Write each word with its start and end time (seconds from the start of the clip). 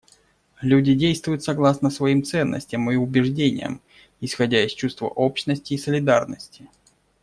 Люди 0.63 0.95
действуют 0.95 1.43
согласно 1.43 1.91
своим 1.91 2.23
ценностям 2.23 2.89
и 2.89 2.95
убеждениям, 2.95 3.81
исходя 4.19 4.65
из 4.65 4.71
чувства 4.71 5.05
общности 5.07 5.75
и 5.75 5.77
солидарности. 5.77 6.67